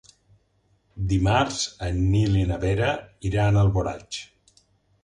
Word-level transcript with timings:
Dimarts 1.11 1.59
en 1.89 2.01
Nil 2.17 2.41
i 2.41 2.47
na 2.53 2.59
Vera 2.65 2.91
iran 3.33 3.63
a 3.63 3.65
Alboraig. 3.69 4.25